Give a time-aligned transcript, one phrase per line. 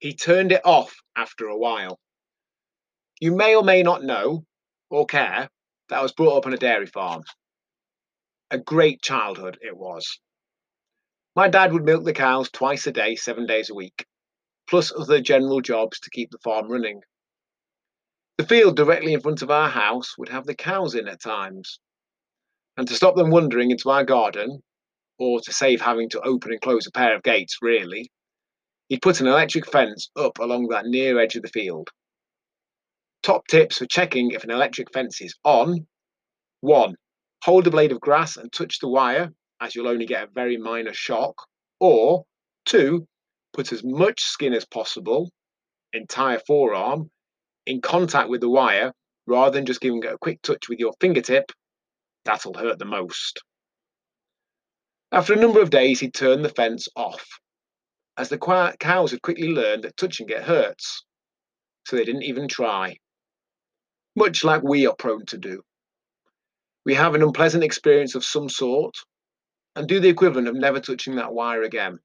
[0.00, 2.00] he turned it off after a while.
[3.20, 4.44] You may or may not know
[4.88, 5.48] or care
[5.88, 7.22] that I was brought up on a dairy farm.
[8.50, 10.18] A great childhood it was.
[11.36, 14.06] My dad would milk the cows twice a day, seven days a week,
[14.68, 17.02] plus other general jobs to keep the farm running.
[18.38, 21.78] The field directly in front of our house would have the cows in at times.
[22.76, 24.62] And to stop them wandering into our garden,
[25.18, 28.10] or to save having to open and close a pair of gates, really,
[28.90, 31.88] he'd put an electric fence up along that near edge of the field.
[33.22, 35.86] Top tips for checking if an electric fence is on.
[36.60, 36.96] One,
[37.42, 39.30] hold a blade of grass and touch the wire,
[39.60, 41.34] as you'll only get a very minor shock.
[41.78, 42.24] Or
[42.66, 43.06] two,
[43.52, 45.30] put as much skin as possible,
[45.92, 47.10] entire forearm,
[47.66, 48.92] in contact with the wire
[49.26, 51.52] rather than just giving it a quick touch with your fingertip.
[52.24, 53.40] That'll hurt the most.
[55.12, 57.26] After a number of days, he turned the fence off,
[58.20, 61.06] as the cows had quickly learned that touching it hurts,
[61.86, 62.94] so they didn't even try
[64.14, 65.62] much like we are prone to do.
[66.84, 68.94] We have an unpleasant experience of some sort
[69.74, 71.98] and do the equivalent of never touching that wire again,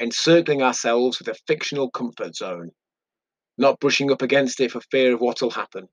[0.00, 2.70] encircling ourselves with a fictional comfort zone,
[3.56, 5.86] not brushing up against it for fear of what'll happen.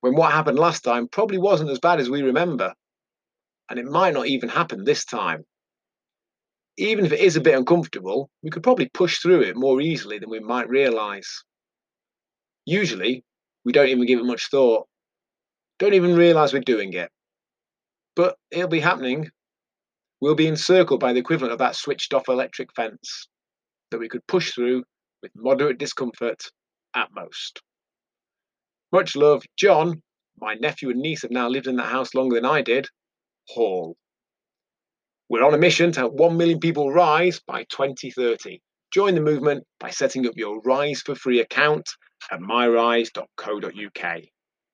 [0.00, 2.72] When what happened last time probably wasn't as bad as we remember,
[3.68, 5.44] and it might not even happen this time.
[6.82, 10.18] Even if it is a bit uncomfortable, we could probably push through it more easily
[10.18, 11.44] than we might realize.
[12.66, 13.22] Usually,
[13.64, 14.88] we don't even give it much thought.
[15.78, 17.08] Don't even realize we're doing it.
[18.16, 19.30] But it'll be happening.
[20.20, 23.28] We'll be encircled by the equivalent of that switched off electric fence
[23.92, 24.82] that we could push through
[25.22, 26.42] with moderate discomfort
[26.96, 27.62] at most.
[28.90, 30.02] Much love, John.
[30.36, 32.88] My nephew and niece have now lived in that house longer than I did.
[33.46, 33.96] Hall.
[35.32, 38.60] We're on a mission to help 1 million people rise by 2030.
[38.92, 41.88] Join the movement by setting up your Rise for Free account
[42.30, 44.22] at myrise.co.uk.